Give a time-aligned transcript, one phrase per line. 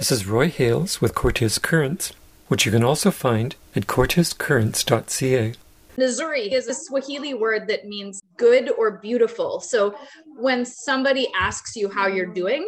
[0.00, 2.14] This is Roy Hales with Cortes Currents,
[2.48, 5.52] which you can also find at cortescurrents.ca.
[5.98, 9.60] Nzuri is a Swahili word that means good or beautiful.
[9.60, 9.94] So
[10.38, 12.66] when somebody asks you how you're doing,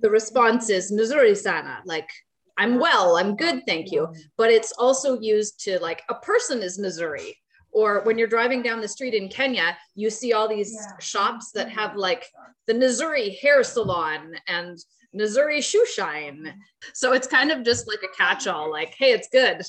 [0.00, 2.08] the response is Nzuri sana, like
[2.56, 4.14] I'm well, I'm good, thank you.
[4.36, 7.32] But it's also used to like a person is Nzuri.
[7.72, 11.68] Or when you're driving down the street in Kenya, you see all these shops that
[11.70, 12.26] have like
[12.68, 14.78] the Nzuri hair salon and
[15.14, 16.54] Nzuri shoe shine.
[16.92, 19.62] So it's kind of just like a catch all, like, hey, it's good.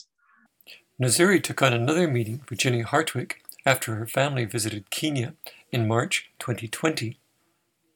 [1.02, 3.35] Nzuri took on another meeting with Jenny Hartwig
[3.66, 5.34] after her family visited Kenya
[5.71, 7.20] in March 2020.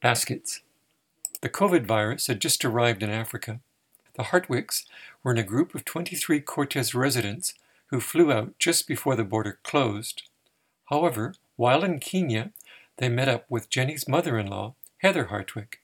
[0.01, 0.61] Baskets.
[1.41, 3.61] The COVID virus had just arrived in Africa.
[4.15, 4.85] The Hartwicks
[5.23, 7.53] were in a group of 23 Cortes residents
[7.87, 10.23] who flew out just before the border closed.
[10.85, 12.51] However, while in Kenya,
[12.97, 15.78] they met up with Jenny's mother in law, Heather Hartwig.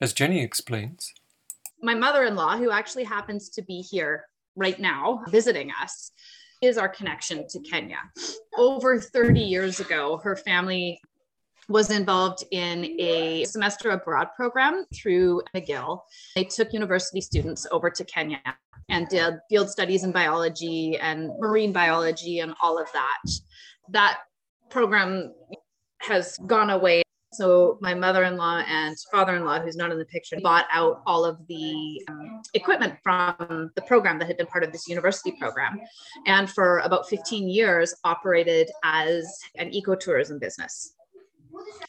[0.00, 1.12] As Jenny explains,
[1.82, 6.12] my mother in law, who actually happens to be here right now visiting us,
[6.62, 7.98] is our connection to Kenya.
[8.56, 11.00] Over 30 years ago, her family
[11.68, 16.00] was involved in a semester abroad program through McGill.
[16.34, 18.40] They took university students over to Kenya
[18.88, 23.18] and did field studies in biology and marine biology and all of that.
[23.90, 24.18] That
[24.70, 25.34] program
[26.00, 27.02] has gone away.
[27.32, 32.02] So my mother-in-law and father-in-law, who's not in the picture, bought out all of the
[32.08, 35.78] um, equipment from the program that had been part of this university program,
[36.26, 40.94] and for about 15 years operated as an ecotourism business.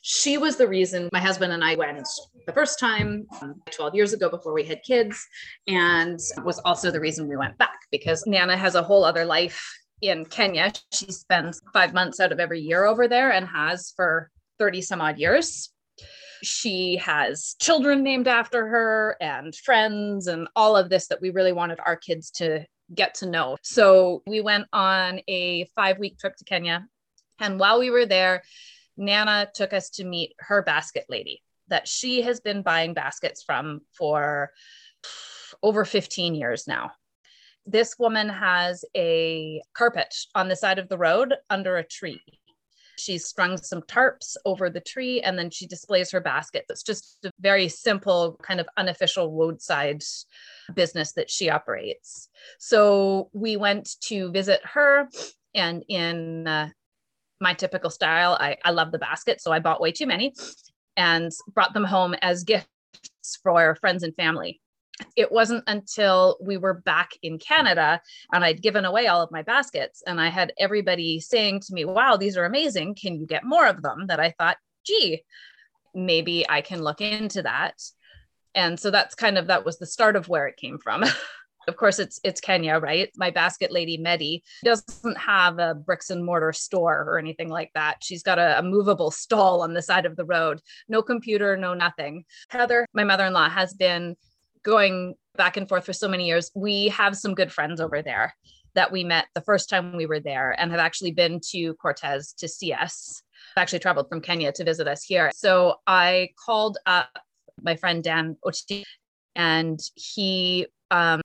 [0.01, 2.07] She was the reason my husband and I went
[2.45, 5.25] the first time um, 12 years ago before we had kids,
[5.67, 9.63] and was also the reason we went back because Nana has a whole other life
[10.01, 10.73] in Kenya.
[10.91, 15.01] She spends five months out of every year over there and has for 30 some
[15.01, 15.71] odd years.
[16.43, 21.51] She has children named after her and friends and all of this that we really
[21.51, 23.57] wanted our kids to get to know.
[23.61, 26.87] So we went on a five week trip to Kenya.
[27.39, 28.43] And while we were there,
[28.97, 33.81] Nana took us to meet her basket lady that she has been buying baskets from
[33.97, 34.51] for
[35.63, 36.91] over 15 years now.
[37.65, 42.21] This woman has a carpet on the side of the road under a tree.
[42.99, 46.65] She's strung some tarps over the tree and then she displays her basket.
[46.69, 50.03] It's just a very simple, kind of unofficial roadside
[50.73, 52.29] business that she operates.
[52.59, 55.07] So we went to visit her,
[55.55, 56.69] and in uh,
[57.41, 58.37] my typical style.
[58.39, 60.33] I, I love the basket, so I bought way too many
[60.97, 62.67] and brought them home as gifts
[63.41, 64.59] for friends and family.
[65.15, 68.01] It wasn't until we were back in Canada
[68.33, 71.85] and I'd given away all of my baskets and I had everybody saying to me,
[71.85, 72.95] Wow, these are amazing.
[72.95, 74.07] Can you get more of them?
[74.07, 75.23] That I thought, gee,
[75.93, 77.81] maybe I can look into that.
[78.55, 81.03] And so that's kind of that was the start of where it came from.
[81.69, 83.09] of course it's it's Kenya, right?
[83.15, 87.97] My basket lady Medi doesn't have a bricks and mortar store or anything like that.
[88.01, 90.59] She's got a, a movable stall on the side of the road.
[90.89, 92.25] No computer, no nothing.
[92.49, 94.15] Heather, my mother-in-law, has been
[94.63, 96.51] going back and forth for so many years.
[96.55, 98.35] We have some good friends over there
[98.75, 102.33] that we met the first time we were there and have actually been to Cortes
[102.37, 103.23] to see us.
[103.57, 105.31] Actually traveled from Kenya to visit us here.
[105.33, 107.09] So I called up
[107.61, 108.83] my friend Dan Oti
[109.35, 111.21] and he um,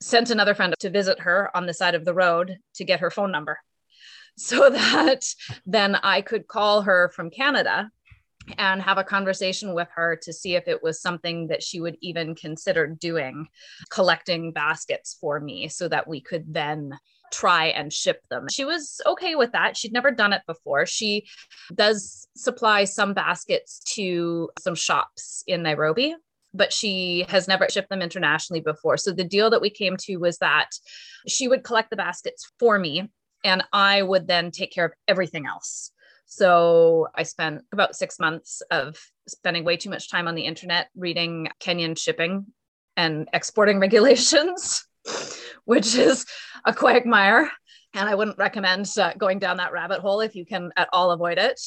[0.00, 3.10] sent another friend to visit her on the side of the road to get her
[3.10, 3.58] phone number
[4.36, 5.24] so that
[5.64, 7.90] then I could call her from Canada
[8.58, 11.96] and have a conversation with her to see if it was something that she would
[12.00, 13.46] even consider doing,
[13.90, 16.98] collecting baskets for me so that we could then
[17.32, 18.46] try and ship them.
[18.48, 19.76] She was okay with that.
[19.76, 20.86] She'd never done it before.
[20.86, 21.26] She
[21.74, 26.14] does supply some baskets to some shops in Nairobi
[26.56, 28.96] but she has never shipped them internationally before.
[28.96, 30.70] So the deal that we came to was that
[31.26, 33.10] she would collect the baskets for me
[33.44, 35.90] and I would then take care of everything else.
[36.36, 38.98] So I spent about six months of
[39.28, 42.46] spending way too much time on the internet reading Kenyan shipping
[42.96, 44.84] and exporting regulations,
[45.64, 46.26] which is
[46.64, 47.52] a quagmire
[47.94, 51.12] and I wouldn't recommend uh, going down that rabbit hole if you can at all
[51.12, 51.60] avoid it.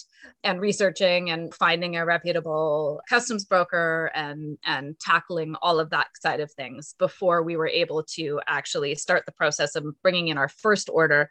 [0.44, 6.41] And researching and finding a reputable customs broker and and tackling all of that side
[6.41, 10.50] of things before we were able to actually start the process of bringing in our
[10.50, 11.30] first order.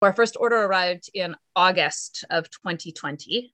[0.00, 3.52] Our first order arrived in August of 2020.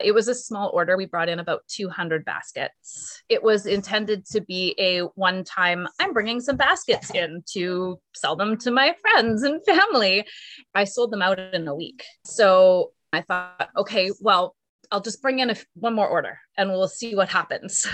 [0.00, 0.96] It was a small order.
[0.96, 3.22] We brought in about 200 baskets.
[3.28, 8.34] It was intended to be a one time, I'm bringing some baskets in to sell
[8.34, 10.26] them to my friends and family.
[10.74, 12.02] I sold them out in a week.
[12.24, 14.56] So I thought, okay, well,
[14.90, 17.86] I'll just bring in a, one more order and we'll see what happens.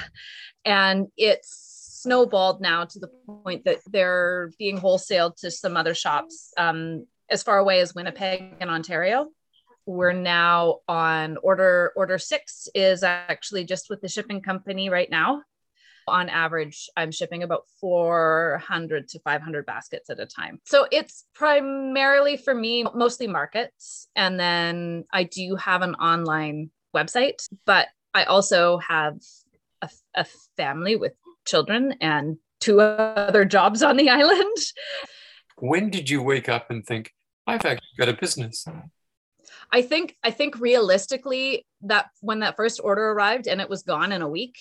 [0.65, 3.09] And it's snowballed now to the
[3.43, 8.57] point that they're being wholesaled to some other shops um, as far away as Winnipeg
[8.61, 9.29] and Ontario.
[9.87, 15.43] We're now on order order six is actually just with the shipping company right now.
[16.07, 20.61] On average, I'm shipping about 400 to 500 baskets at a time.
[20.65, 24.09] So it's primarily for me, mostly markets.
[24.17, 29.19] And then I do have an online website, but I also have
[29.83, 31.13] a, a family with
[31.47, 34.57] children and two other jobs on the island.
[35.59, 37.13] When did you wake up and think,
[37.51, 38.65] I've actually got a business?
[39.73, 44.13] I think I think realistically that when that first order arrived and it was gone
[44.13, 44.57] in a week,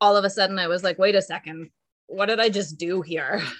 [0.00, 1.70] all of a sudden I was like, wait a second,
[2.06, 3.42] what did I just do here?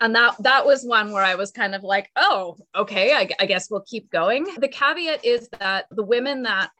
[0.00, 3.46] And that that was one where I was kind of like, oh, okay, I, I
[3.46, 4.46] guess we'll keep going.
[4.58, 6.70] The caveat is that the women that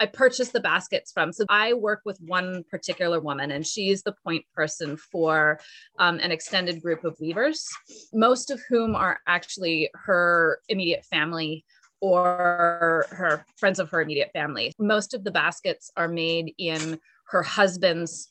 [0.00, 1.32] I purchased the baskets from.
[1.32, 5.60] So I work with one particular woman, and she's the point person for
[5.98, 7.68] um, an extended group of weavers,
[8.12, 11.64] most of whom are actually her immediate family
[12.00, 14.72] or her friends of her immediate family.
[14.78, 16.98] Most of the baskets are made in
[17.28, 18.28] her husband's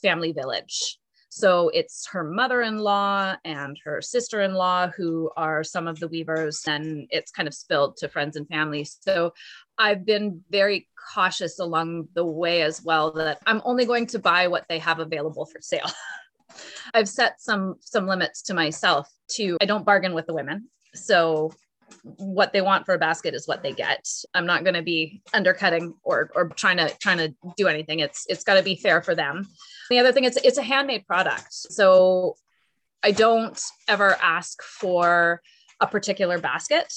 [0.00, 0.99] family village.
[1.30, 6.00] So it's her mother in law and her sister in law who are some of
[6.00, 8.84] the weavers, and it's kind of spilled to friends and family.
[8.84, 9.32] So
[9.78, 14.48] I've been very cautious along the way as well that I'm only going to buy
[14.48, 15.90] what they have available for sale.
[16.94, 19.56] I've set some some limits to myself too.
[19.60, 20.68] I don't bargain with the women.
[20.94, 21.52] So
[22.02, 24.08] what they want for a basket is what they get.
[24.34, 28.00] I'm not going to be undercutting or or trying to trying to do anything.
[28.00, 29.46] It's it's got to be fair for them.
[29.90, 31.52] The other thing it's it's a handmade product.
[31.52, 32.36] So
[33.02, 35.42] I don't ever ask for
[35.80, 36.92] a particular basket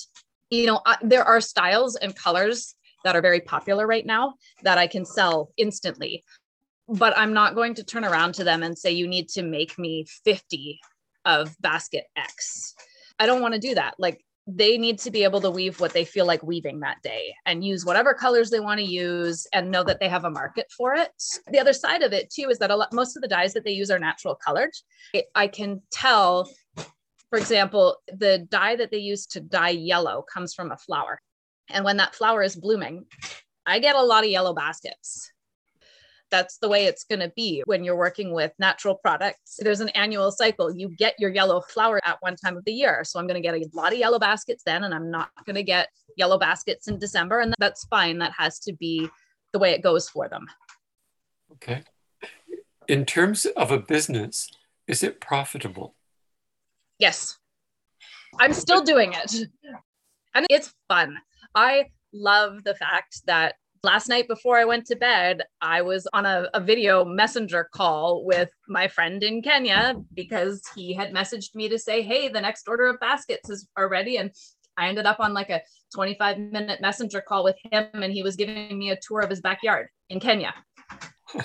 [0.53, 4.77] you know, I, there are styles and colors that are very popular right now that
[4.77, 6.23] I can sell instantly.
[6.87, 9.79] But I'm not going to turn around to them and say, you need to make
[9.79, 10.79] me 50
[11.25, 12.75] of basket X.
[13.19, 13.95] I don't want to do that.
[13.97, 17.33] Like they need to be able to weave what they feel like weaving that day
[17.45, 20.65] and use whatever colors they want to use and know that they have a market
[20.75, 21.11] for it.
[21.47, 23.63] The other side of it too is that a lot, most of the dyes that
[23.63, 24.71] they use are natural colored.
[25.33, 26.49] I can tell
[27.33, 31.19] for example, the dye that they use to dye yellow comes from a flower.
[31.67, 33.05] And when that flower is blooming,
[33.65, 35.32] I get a lot of yellow baskets.
[36.33, 39.59] That's the way it's going to be when you're working with natural products.
[39.59, 40.75] There's an annual cycle.
[40.75, 43.03] You get your yellow flower at one time of the year.
[43.03, 45.57] So I'm going to get a lot of yellow baskets then, and I'm not going
[45.57, 47.41] to get yellow baskets in December.
[47.41, 48.17] And that's fine.
[48.17, 49.07] That has to be
[49.51, 50.47] the way it goes for them.
[51.51, 51.83] Okay.
[52.87, 54.49] In terms of a business,
[54.87, 55.93] is it profitable?
[56.97, 57.37] Yes.
[58.39, 59.35] I'm still doing it.
[60.33, 61.19] And it's fun.
[61.53, 63.53] I love the fact that
[63.83, 68.23] last night before I went to bed, I was on a, a, video messenger call
[68.23, 72.67] with my friend in Kenya because he had messaged me to say, hey, the next
[72.67, 74.17] order of baskets is already.
[74.17, 74.31] And
[74.77, 75.61] I ended up on like a
[75.93, 79.41] 25 minute messenger call with him, and he was giving me a tour of his
[79.41, 80.53] backyard in Kenya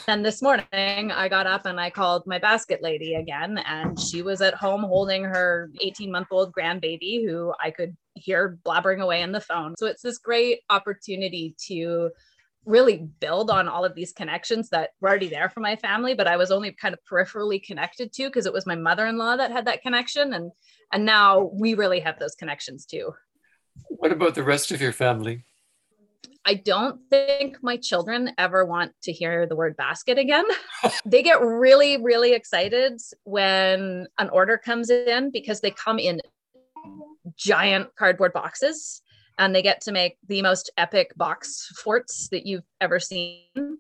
[0.06, 4.23] and this morning I got up and I called my basket lady again, and she
[4.23, 9.23] was at home holding her 18 month old grandbaby who I could hear blabbering away
[9.23, 9.75] on the phone.
[9.79, 12.11] So it's this great opportunity to
[12.65, 16.27] really build on all of these connections that were already there for my family, but
[16.27, 19.37] I was only kind of peripherally connected to because it was my mother in law
[19.37, 20.34] that had that connection.
[20.34, 20.53] And,
[20.93, 23.13] and now we really have those connections too.
[23.89, 25.44] What about the rest of your family?
[26.44, 30.46] I don't think my children ever want to hear the word basket again.
[31.05, 36.20] they get really, really excited when an order comes in because they come in
[37.37, 39.03] giant cardboard boxes
[39.39, 43.79] and they get to make the most epic box forts that you've ever seen.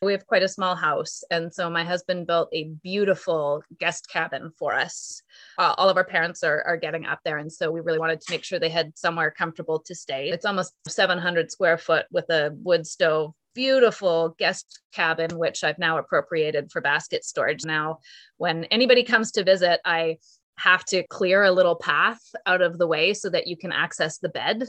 [0.00, 1.22] We have quite a small house.
[1.30, 5.22] And so my husband built a beautiful guest cabin for us.
[5.58, 7.38] Uh, all of our parents are, are getting up there.
[7.38, 10.30] And so we really wanted to make sure they had somewhere comfortable to stay.
[10.30, 15.98] It's almost 700 square foot with a wood stove beautiful guest cabin, which I've now
[15.98, 17.64] appropriated for basket storage.
[17.64, 17.98] Now,
[18.38, 20.18] when anybody comes to visit, I
[20.58, 24.18] have to clear a little path out of the way so that you can access
[24.18, 24.68] the bed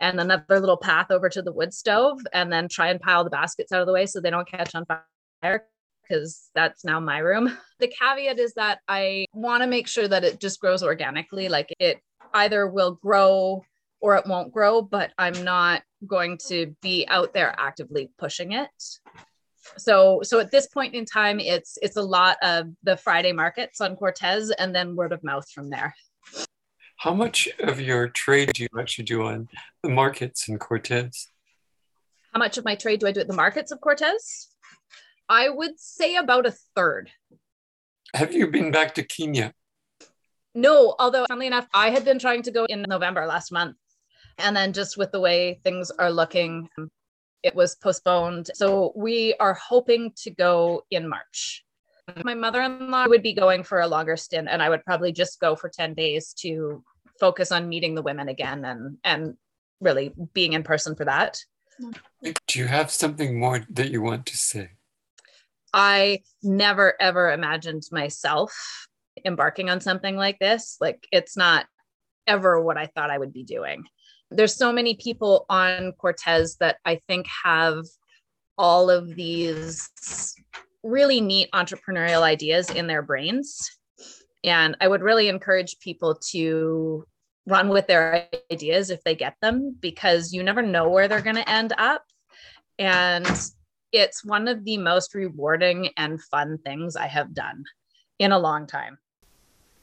[0.00, 3.30] and another little path over to the wood stove and then try and pile the
[3.30, 5.66] baskets out of the way so they don't catch on fire
[6.02, 7.56] because that's now my room.
[7.78, 11.50] The caveat is that I want to make sure that it just grows organically.
[11.50, 12.00] Like it
[12.32, 13.66] either will grow
[14.00, 18.70] or it won't grow, but I'm not going to be out there actively pushing it.
[19.78, 23.80] So so at this point in time it's it's a lot of the Friday markets
[23.80, 25.94] on Cortes and then word of mouth from there.
[26.98, 29.48] How much of your trade do you actually do on
[29.82, 31.28] the markets in Cortes?
[32.32, 34.48] How much of my trade do I do at the markets of Cortes?
[35.28, 37.10] I would say about a third.
[38.14, 39.52] Have you been back to Kenya?
[40.54, 43.76] No, although funnily enough, I had been trying to go in November last month.
[44.38, 46.68] And then just with the way things are looking,
[47.46, 48.50] it was postponed.
[48.54, 51.64] So we are hoping to go in March.
[52.24, 55.12] My mother in law would be going for a longer stint, and I would probably
[55.12, 56.82] just go for 10 days to
[57.20, 59.34] focus on meeting the women again and, and
[59.80, 61.38] really being in person for that.
[62.48, 64.70] Do you have something more that you want to say?
[65.72, 68.88] I never ever imagined myself
[69.24, 70.78] embarking on something like this.
[70.80, 71.66] Like, it's not
[72.26, 73.84] ever what I thought I would be doing.
[74.30, 77.84] There's so many people on Cortes that I think have
[78.58, 79.88] all of these
[80.82, 83.70] really neat entrepreneurial ideas in their brains.
[84.44, 87.04] And I would really encourage people to
[87.46, 91.36] run with their ideas if they get them because you never know where they're going
[91.36, 92.04] to end up.
[92.78, 93.26] And
[93.92, 97.64] it's one of the most rewarding and fun things I have done
[98.18, 98.98] in a long time.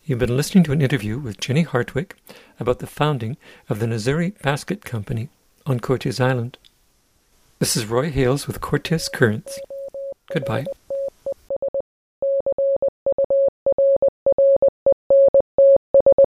[0.06, 2.16] You've been listening to an interview with Jenny Hartwick
[2.60, 3.38] about the founding
[3.70, 5.30] of the Nzuri Basket Company
[5.66, 6.58] on Cortes Island.
[7.60, 9.58] This is Roy Hales with Cortes Currents.
[10.34, 10.66] Goodbye.